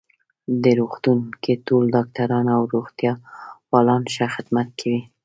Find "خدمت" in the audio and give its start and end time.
4.35-4.67